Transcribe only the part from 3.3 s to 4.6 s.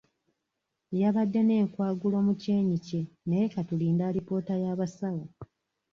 ka tulinde alipoota